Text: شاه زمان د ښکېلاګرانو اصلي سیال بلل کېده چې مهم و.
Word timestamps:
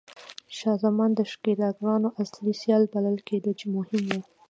شاه 0.57 0.77
زمان 0.85 1.09
د 1.15 1.19
ښکېلاګرانو 1.31 2.09
اصلي 2.21 2.53
سیال 2.61 2.83
بلل 2.93 3.17
کېده 3.27 3.51
چې 3.59 3.65
مهم 3.75 4.03
و. 4.07 4.09